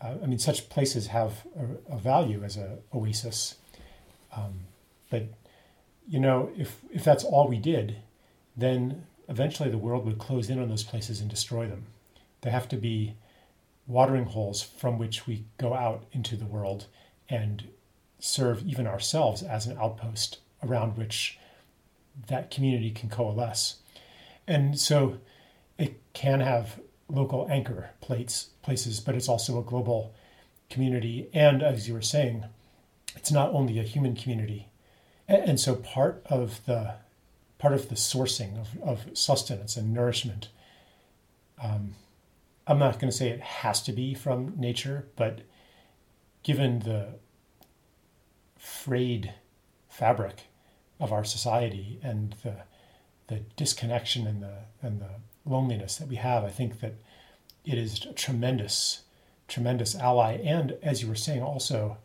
[0.00, 3.56] Uh, I mean, such places have a, a value as an oasis.
[4.36, 4.60] Um,
[5.10, 5.24] but
[6.08, 7.96] you know, if if that's all we did,
[8.56, 11.86] then eventually the world would close in on those places and destroy them.
[12.42, 13.14] They have to be
[13.86, 16.86] watering holes from which we go out into the world
[17.28, 17.68] and
[18.18, 21.38] serve even ourselves as an outpost around which
[22.28, 23.76] that community can coalesce.
[24.46, 25.18] And so
[25.78, 30.14] it can have local anchor plates places, but it's also a global
[30.70, 31.28] community.
[31.34, 32.44] And as you were saying,
[33.16, 34.68] it's not only a human community.
[35.28, 36.94] And so part of the
[37.64, 40.50] part of the sourcing of, of sustenance and nourishment,
[41.62, 41.94] um,
[42.66, 45.40] I'm not going to say it has to be from nature, but
[46.42, 47.14] given the
[48.58, 49.32] frayed
[49.88, 50.42] fabric
[51.00, 52.56] of our society and the
[53.28, 55.14] the disconnection and the and the
[55.46, 56.96] loneliness that we have, I think that
[57.64, 59.04] it is a tremendous,
[59.48, 60.32] tremendous ally.
[60.44, 61.96] And as you were saying, also,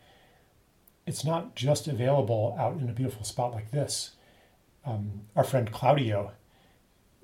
[1.05, 4.11] it's not just available out in a beautiful spot like this.
[4.85, 6.31] Um, our friend Claudio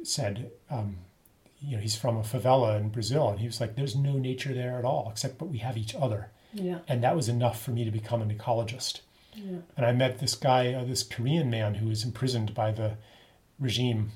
[0.03, 0.97] said, um,
[1.61, 4.53] you know, he's from a favela in Brazil, and he was like, "There's no nature
[4.53, 6.79] there at all, except but we have each other." Yeah.
[6.87, 9.01] And that was enough for me to become an ecologist.
[9.33, 9.57] Yeah.
[9.75, 12.97] And I met this guy, uh, this Korean man who was imprisoned by the
[13.59, 14.11] regime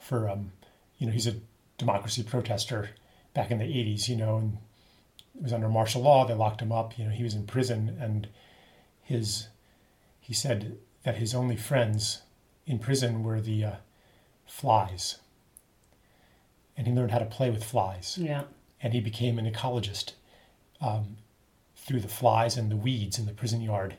[0.00, 0.52] for, um,
[0.98, 1.36] you know, he's a
[1.76, 2.90] democracy protester
[3.34, 4.58] back in the 80s, you know, and
[5.34, 6.24] it was under martial law.
[6.24, 6.98] They locked him up.
[6.98, 8.28] You know, he was in prison, and
[9.02, 9.48] his
[10.20, 12.22] he said that his only friends
[12.66, 13.72] in prison were the uh,
[14.46, 15.18] flies,
[16.76, 18.18] and he learned how to play with flies.
[18.20, 18.44] Yeah.
[18.80, 20.12] And he became an ecologist
[20.80, 21.16] um,
[21.76, 23.96] through the flies and the weeds in the prison yard,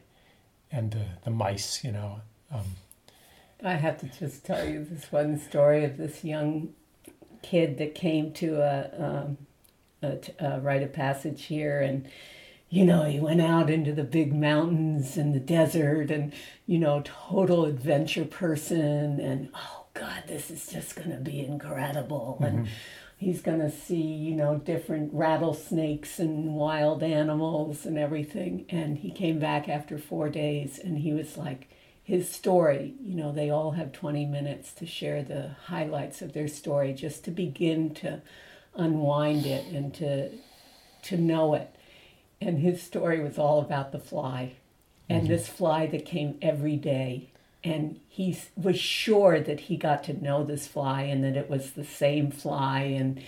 [0.72, 1.84] and the the mice.
[1.84, 2.22] You know.
[2.52, 2.76] Um,
[3.63, 6.74] I have to just tell you this one story of this young
[7.42, 9.38] kid that came to a, um,
[10.02, 12.08] a, a rite of passage here and
[12.74, 16.34] you know, he went out into the big mountains and the desert and,
[16.66, 19.20] you know, total adventure person.
[19.20, 22.40] And, oh, God, this is just going to be incredible.
[22.42, 22.58] Mm-hmm.
[22.58, 22.68] And
[23.16, 28.66] he's going to see, you know, different rattlesnakes and wild animals and everything.
[28.70, 31.70] And he came back after four days and he was like,
[32.02, 36.48] his story, you know, they all have 20 minutes to share the highlights of their
[36.48, 38.24] story just to begin to
[38.74, 40.32] unwind it and to
[41.04, 41.76] to know it.
[42.45, 44.53] And his story was all about the fly
[45.10, 45.32] and mm-hmm.
[45.32, 47.29] this fly that came every day.
[47.63, 51.71] And he was sure that he got to know this fly and that it was
[51.71, 52.82] the same fly.
[52.82, 53.21] And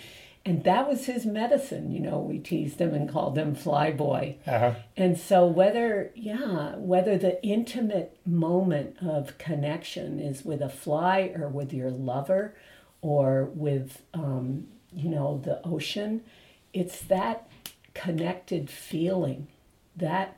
[0.46, 1.90] and that was his medicine.
[1.90, 4.36] You know, we teased him and called him Flyboy.
[4.46, 4.74] Uh-huh.
[4.96, 11.48] And so whether, yeah, whether the intimate moment of connection is with a fly or
[11.48, 12.54] with your lover
[13.02, 16.22] or with, um, you know, the ocean,
[16.72, 17.45] it's that
[17.96, 19.48] connected feeling,
[19.96, 20.36] that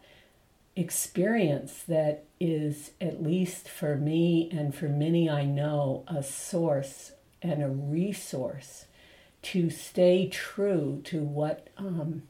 [0.77, 7.63] experience that is, at least for me and for many I know, a source and
[7.63, 8.87] a resource
[9.43, 12.23] to stay true to what um,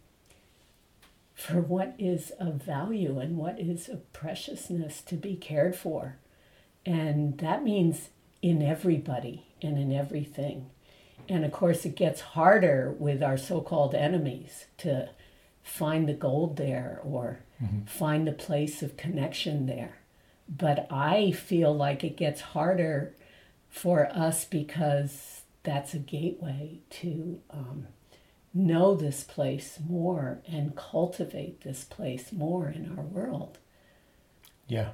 [1.35, 6.17] for what is of value and what is of preciousness to be cared for.
[6.85, 8.09] And that means
[8.43, 10.71] in everybody and in everything.
[11.29, 15.11] And of course it gets harder with our so-called enemies to
[15.69, 17.85] find the gold there or mm-hmm.
[17.85, 19.99] find the place of connection there
[20.49, 23.15] but i feel like it gets harder
[23.69, 27.87] for us because that's a gateway to um,
[28.55, 33.59] know this place more and cultivate this place more in our world.
[34.67, 34.91] Yeah.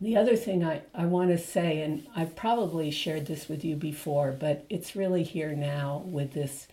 [0.00, 3.76] The other thing I, I want to say, and I've probably shared this with you
[3.76, 6.66] before, but it's really here now with this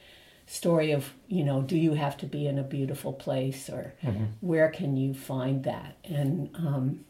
[0.50, 4.26] story of, you know, do you have to be in a beautiful place or mm-hmm.
[4.42, 5.96] where can you find that?
[6.04, 7.06] And um,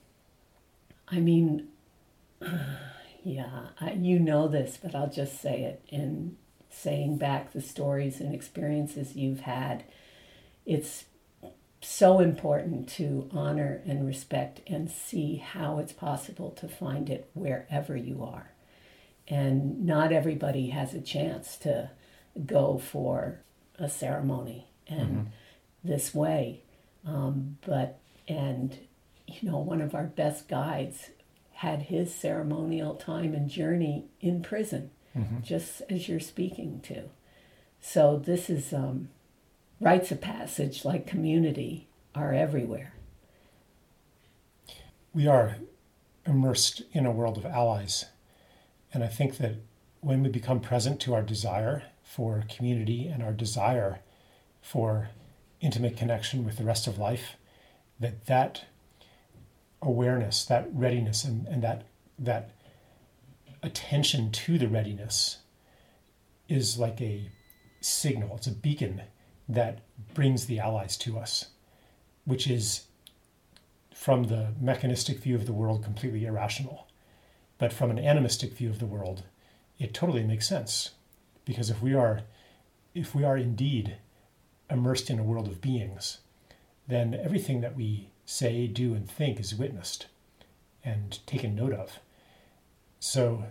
[1.08, 1.70] I mean,
[3.24, 6.36] yeah, I, you know this, but I'll just say it in
[6.70, 9.86] saying back the stories and experiences you've had.
[10.66, 11.06] It's
[11.82, 17.96] so important to honor and respect and see how it's possible to find it wherever
[17.96, 18.52] you are.
[19.30, 21.92] And not everybody has a chance to
[22.46, 23.42] go for
[23.78, 25.28] a ceremony and mm-hmm.
[25.84, 26.64] this way.
[27.06, 28.78] Um, but, and,
[29.28, 31.10] you know, one of our best guides
[31.54, 35.42] had his ceremonial time and journey in prison, mm-hmm.
[35.42, 37.04] just as you're speaking to.
[37.82, 39.10] So this is um,
[39.80, 42.94] rites of passage, like community, are everywhere.
[45.14, 45.58] We are
[46.26, 48.06] immersed in a world of allies.
[48.94, 49.56] And I think that
[50.02, 54.00] when we become present to our desire for community and our desire
[54.62, 55.10] for
[55.62, 57.36] intimate connection with the rest of life,
[58.00, 58.66] that that
[59.80, 61.84] awareness, that readiness, and, and that
[62.18, 62.50] that
[63.62, 65.38] attention to the readiness
[66.48, 67.30] is like a
[67.80, 69.04] signal, it's a beacon
[69.48, 69.80] that
[70.16, 71.50] brings the allies to us,
[72.26, 72.88] which is
[73.94, 76.88] from the mechanistic view of the world completely irrational.
[77.60, 79.24] But from an animistic view of the world,
[79.78, 80.92] it totally makes sense.
[81.50, 82.22] Because if we are
[82.94, 83.98] if we are indeed
[84.70, 86.20] immersed in a world of beings,
[86.88, 90.06] then everything that we say, do, and think is witnessed
[90.86, 91.98] and taken note of.
[93.00, 93.46] So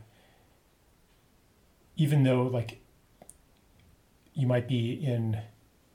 [1.96, 2.80] even though like
[4.32, 5.40] you might be in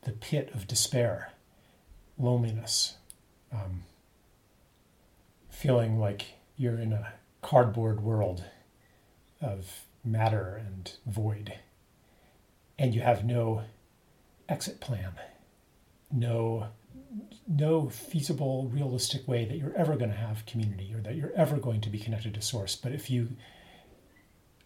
[0.01, 1.31] the pit of despair,
[2.17, 2.97] loneliness,
[3.49, 3.85] um,
[5.49, 8.43] feeling like you're in a cardboard world
[9.39, 11.53] of matter and void,
[12.77, 13.63] and you have no
[14.49, 15.13] exit plan,
[16.11, 16.67] no
[17.47, 21.57] no feasible, realistic way that you're ever going to have community or that you're ever
[21.57, 22.75] going to be connected to source.
[22.75, 23.29] But if you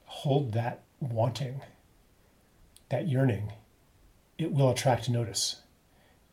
[0.06, 1.62] hold that wanting,
[2.90, 3.52] that yearning,
[4.38, 5.62] it will attract notice.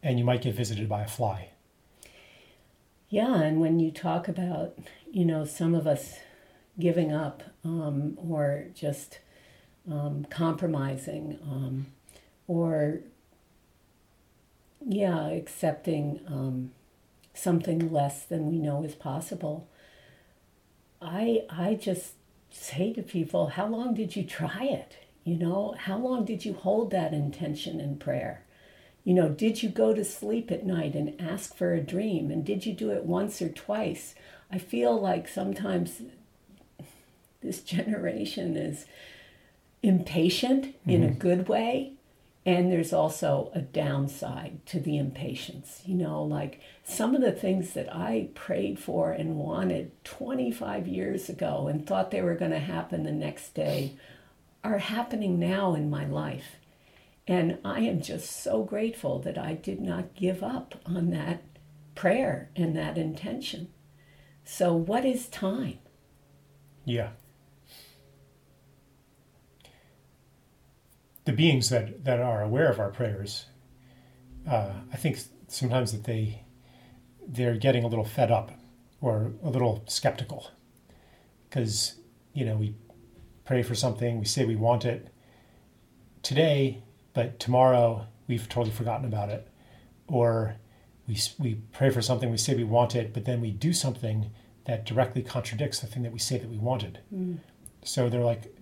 [0.02, 1.50] And you might get visited by a fly.
[3.08, 4.78] Yeah, and when you talk about,
[5.10, 6.18] you know, some of us
[6.78, 9.20] giving up um, or just
[9.90, 11.86] um, compromising um,
[12.46, 13.00] or,
[14.86, 16.72] yeah, accepting um,
[17.34, 19.68] something less than we know is possible,
[21.00, 22.14] I, I just
[22.50, 24.96] say to people, how long did you try it?
[25.24, 28.44] You know, how long did you hold that intention in prayer?
[29.04, 32.30] You know, did you go to sleep at night and ask for a dream?
[32.30, 34.14] And did you do it once or twice?
[34.50, 36.02] I feel like sometimes
[37.42, 38.86] this generation is
[39.84, 40.90] impatient mm-hmm.
[40.90, 41.18] in a mm-hmm.
[41.18, 41.92] good way.
[42.46, 45.82] And there's also a downside to the impatience.
[45.86, 51.28] You know, like some of the things that I prayed for and wanted 25 years
[51.28, 53.94] ago and thought they were going to happen the next day
[54.62, 56.56] are happening now in my life.
[57.26, 61.42] And I am just so grateful that I did not give up on that
[61.94, 63.68] prayer and that intention.
[64.44, 65.78] So, what is time?
[66.84, 67.10] Yeah.
[71.24, 73.46] The beings that, that are aware of our prayers,
[74.48, 75.18] uh, I think
[75.48, 76.42] sometimes that they
[77.26, 78.50] they're getting a little fed up
[79.00, 80.50] or a little skeptical
[81.48, 81.94] because
[82.34, 82.74] you know we
[83.44, 85.08] pray for something, we say we want it
[86.22, 89.48] today, but tomorrow we've totally forgotten about it.
[90.08, 90.56] Or
[91.06, 94.30] we, we pray for something, we say we want it, but then we do something
[94.64, 97.00] that directly contradicts the thing that we say that we wanted.
[97.14, 97.38] Mm.
[97.84, 98.54] So they're like,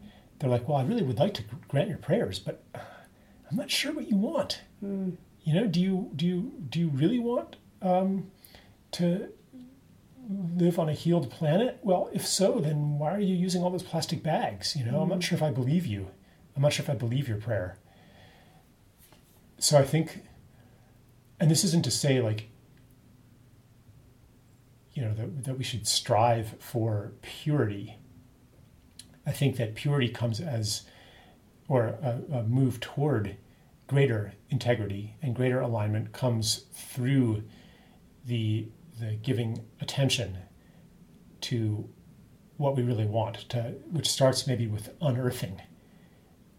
[0.43, 3.93] they're like, well, I really would like to grant your prayers, but I'm not sure
[3.93, 4.61] what you want.
[4.85, 5.17] Mm.
[5.45, 8.33] You know, do you do you do you really want um,
[8.93, 9.29] to
[10.57, 11.79] live on a healed planet?
[11.85, 14.75] Well, if so, then why are you using all those plastic bags?
[14.75, 15.23] You know, mm I'm not mm.
[15.23, 16.09] sure if I believe you.
[16.57, 17.79] I'm not sure if I believe your prayer.
[19.59, 20.25] So I think,
[21.39, 22.49] and this isn't to say like,
[24.93, 27.97] you know, that, that we should strive for purity.
[29.27, 30.83] I think that purity comes as,
[31.69, 33.37] or a, a move toward
[33.87, 37.43] greater integrity and greater alignment comes through
[38.25, 38.69] the
[39.01, 40.39] the giving attention
[41.41, 41.89] to
[42.57, 45.61] what we really want, to, which starts maybe with unearthing.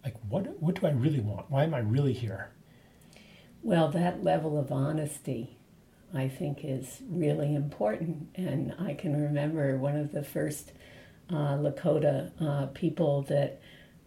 [0.04, 1.50] Like, what, what do I really want?
[1.50, 2.52] Why am I really here?
[3.62, 5.58] Well, that level of honesty,
[6.14, 8.28] I think, is really important.
[8.36, 10.74] And I can remember one of the first
[11.30, 13.62] uh, Lakota uh, people that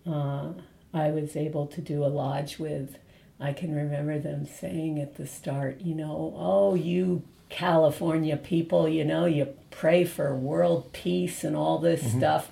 [0.07, 0.53] uh,
[0.93, 2.99] I was able to do a lodge with.
[3.39, 9.05] I can remember them saying at the start, you know, oh, you California people, you
[9.05, 12.19] know, you pray for world peace and all this mm-hmm.
[12.19, 12.51] stuff.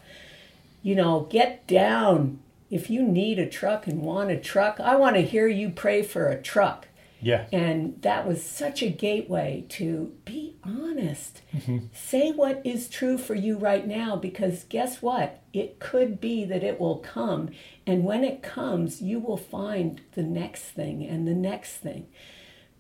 [0.83, 2.41] You know, get down.
[2.71, 6.03] If you need a truck and want a truck, I want to hear you pray
[6.03, 6.89] for a truck.
[7.25, 7.47] Yeah.
[7.53, 11.41] And that was such a gateway to be honest.
[11.55, 11.87] Mm-hmm.
[11.93, 15.43] Say what is true for you right now because guess what?
[15.53, 17.51] It could be that it will come.
[17.87, 22.09] And when it comes, you will find the next thing and the next thing.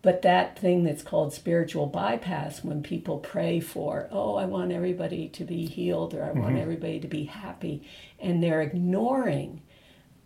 [0.02, 5.28] But that thing that's called spiritual bypass, when people pray for, oh, I want everybody
[5.30, 6.42] to be healed or I mm-hmm.
[6.42, 7.82] want everybody to be happy,
[8.20, 9.62] and they're ignoring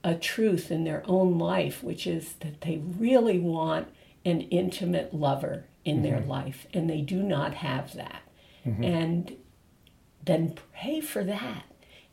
[0.02, 3.86] a truth in their own life, which is that they really want
[4.28, 6.04] an intimate lover in mm-hmm.
[6.04, 8.22] their life, and they do not have that.
[8.66, 8.84] Mm-hmm.
[8.84, 9.36] And
[10.24, 11.64] then pray for that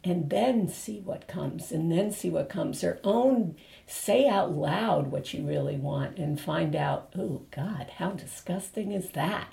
[0.05, 3.55] and then see what comes and then see what comes their own
[3.87, 9.09] say out loud what you really want and find out oh god how disgusting is
[9.09, 9.49] that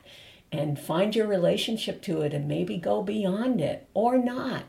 [0.52, 4.64] and find your relationship to it and maybe go beyond it or not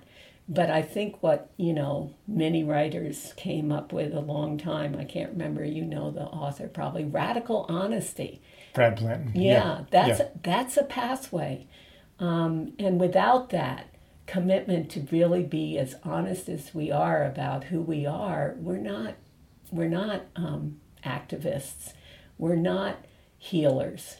[0.54, 5.04] but I think what, you know, many writers came up with a long time, I
[5.04, 8.42] can't remember, you know the author probably, radical honesty.
[8.74, 9.32] Brad Blanton.
[9.36, 9.82] Yeah, yeah.
[9.90, 10.28] that's yeah.
[10.44, 11.68] that's a pathway.
[12.20, 13.94] Um, and without that
[14.26, 19.16] commitment to really be as honest as we are about who we are, we're not
[19.72, 21.94] we're not um, activists.
[22.38, 23.06] We're not
[23.38, 24.18] healers.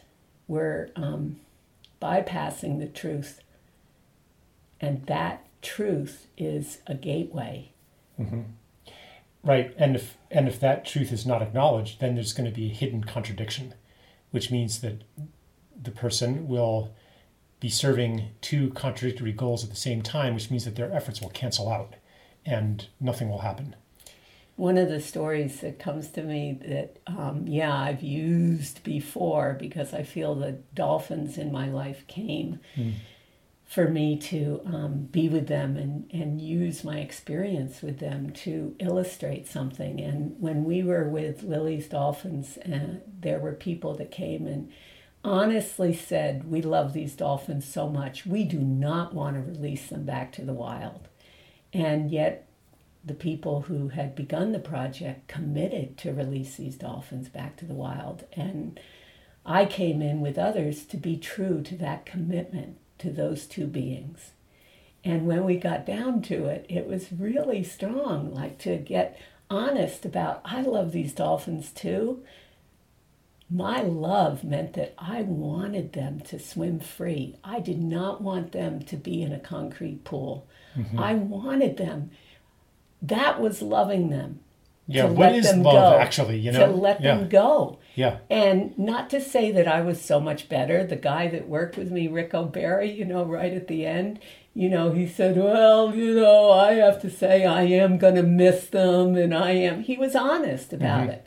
[0.48, 1.40] We're um,
[2.02, 3.40] bypassing the truth.
[4.80, 7.72] And that truth is a gateway.
[8.20, 8.42] Mm-hmm.
[9.42, 12.70] Right, and if and if that truth is not acknowledged, then there's going to be
[12.70, 13.74] a hidden contradiction,
[14.30, 15.02] which means that
[15.80, 16.94] the person will
[17.60, 21.30] be serving two contradictory goals at the same time, which means that their efforts will
[21.30, 21.94] cancel out,
[22.46, 23.76] and nothing will happen.
[24.56, 29.92] One of the stories that comes to me that, um, yeah, I've used before because
[29.92, 32.60] I feel the dolphins in my life came.
[32.76, 32.94] Mm
[33.74, 38.76] for me to um, be with them and, and use my experience with them to
[38.78, 40.00] illustrate something.
[40.00, 44.70] And when we were with Lilly's Dolphins, uh, there were people that came and
[45.24, 48.24] honestly said, We love these dolphins so much.
[48.24, 51.08] We do not want to release them back to the wild.
[51.72, 52.46] And yet,
[53.04, 57.74] the people who had begun the project committed to release these dolphins back to the
[57.74, 58.24] wild.
[58.34, 58.78] And
[59.44, 64.30] I came in with others to be true to that commitment to those two beings.
[65.04, 69.20] And when we got down to it, it was really strong, like to get
[69.50, 72.22] honest about, I love these dolphins too.
[73.50, 77.36] My love meant that I wanted them to swim free.
[77.44, 80.46] I did not want them to be in a concrete pool.
[80.76, 80.98] Mm-hmm.
[80.98, 82.10] I wanted them.
[83.02, 84.40] That was loving them.
[84.86, 86.38] Yeah, what is love go, actually?
[86.38, 87.16] You know, to let yeah.
[87.16, 87.78] them go.
[87.94, 88.18] Yeah.
[88.28, 90.84] And not to say that I was so much better.
[90.84, 94.18] The guy that worked with me, Ric O'Barry, you know, right at the end,
[94.54, 98.22] you know, he said, "Well, you know, I have to say I am going to
[98.22, 101.10] miss them, and I am." He was honest about mm-hmm.
[101.10, 101.24] it,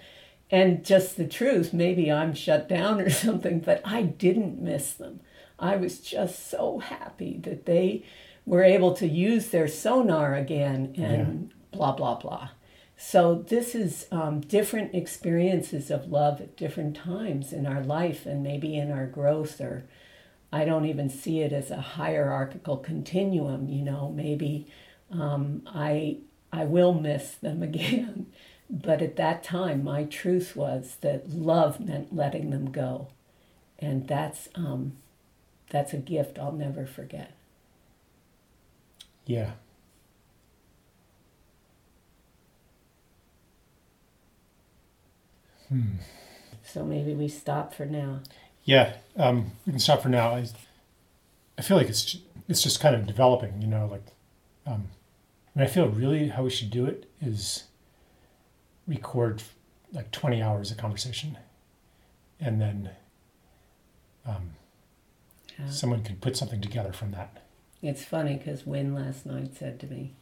[0.50, 1.74] and just the truth.
[1.74, 5.20] Maybe I'm shut down or something, but I didn't miss them.
[5.60, 8.06] I was just so happy that they
[8.46, 11.78] were able to use their sonar again, and yeah.
[11.78, 12.50] blah blah blah.
[13.00, 18.42] So, this is um, different experiences of love at different times in our life and
[18.42, 19.84] maybe in our growth, or
[20.52, 24.68] I don't even see it as a hierarchical continuum, you know, maybe
[25.12, 26.18] um, I,
[26.52, 28.28] I will miss them again.
[28.68, 33.10] but at that time, my truth was that love meant letting them go.
[33.78, 34.94] And that's, um,
[35.70, 37.34] that's a gift I'll never forget.
[39.28, 39.52] Yeah,
[45.70, 45.98] Hmm.
[46.64, 48.20] So maybe we stop for now.
[48.64, 50.32] Yeah, um, we can stop for now.
[50.32, 50.48] I,
[51.58, 53.88] I feel like it's it's just kind of developing, you know.
[53.88, 54.06] Like,
[54.66, 54.90] um,
[55.56, 57.64] I mean, I feel really how we should do it is
[58.88, 59.44] record
[59.94, 61.38] like twenty hours of conversation,
[62.40, 62.90] and then
[64.26, 64.52] um,
[65.58, 65.70] yeah.
[65.70, 67.42] someone can put something together from that.
[67.82, 70.14] It's funny because Win last night said to me,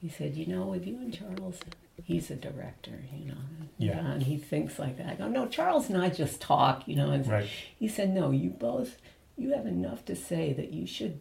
[0.00, 1.58] he said, "You know, with you and Charles,
[2.04, 3.38] he's a director, you know.
[3.78, 3.98] Yeah.
[3.98, 5.06] And he thinks like that.
[5.06, 7.10] I go, no, Charles and I just talk, you know.
[7.10, 7.48] And right.
[7.78, 8.96] he said, no, you both,
[9.36, 11.20] you have enough to say that you should.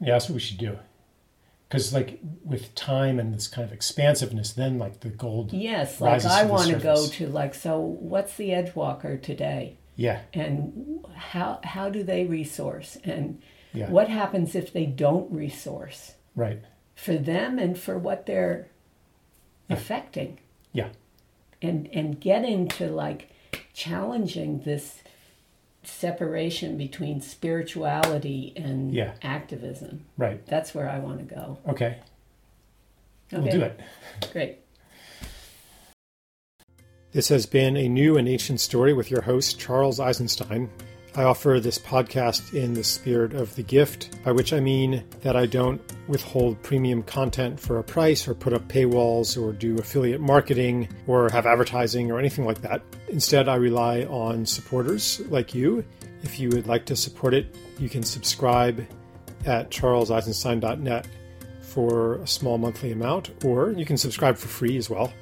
[0.00, 0.78] Yeah, that's what we should do.
[1.68, 5.52] Because like with time and this kind of expansiveness, then like the gold.
[5.52, 9.78] Yes, like I want to go to like, so what's the Edgewalker today?
[9.96, 10.20] Yeah.
[10.34, 12.98] And how how do they resource?
[13.04, 13.40] And
[13.72, 13.88] yeah.
[13.88, 16.14] what happens if they don't resource?
[16.36, 16.60] Right.
[16.94, 18.68] For them and for what they're
[19.72, 20.38] affecting.
[20.72, 20.88] Yeah.
[21.60, 23.30] And and get into like
[23.72, 25.02] challenging this
[25.84, 29.14] separation between spirituality and yeah.
[29.22, 30.04] activism.
[30.16, 30.44] Right.
[30.46, 31.58] That's where I want to go.
[31.68, 31.98] Okay.
[33.32, 33.42] okay.
[33.42, 33.80] We'll do it.
[34.32, 34.58] Great.
[37.12, 40.70] This has been a new and ancient story with your host, Charles Eisenstein.
[41.14, 45.36] I offer this podcast in the spirit of the gift, by which I mean that
[45.36, 50.22] I don't withhold premium content for a price or put up paywalls or do affiliate
[50.22, 52.80] marketing or have advertising or anything like that.
[53.08, 55.84] Instead, I rely on supporters like you.
[56.22, 58.86] If you would like to support it, you can subscribe
[59.44, 61.06] at charleseisenstein.net
[61.60, 65.12] for a small monthly amount, or you can subscribe for free as well.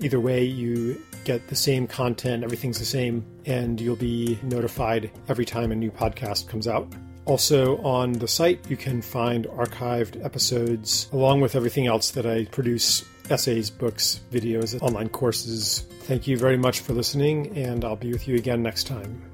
[0.00, 5.44] Either way, you get the same content, everything's the same, and you'll be notified every
[5.44, 6.92] time a new podcast comes out.
[7.26, 12.44] Also, on the site, you can find archived episodes along with everything else that I
[12.44, 15.86] produce essays, books, videos, online courses.
[16.02, 19.33] Thank you very much for listening, and I'll be with you again next time.